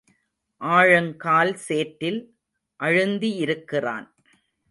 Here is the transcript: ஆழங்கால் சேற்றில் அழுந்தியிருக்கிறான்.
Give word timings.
ஆழங்கால் 0.61 1.53
சேற்றில் 1.67 2.19
அழுந்தியிருக்கிறான். 2.79 4.07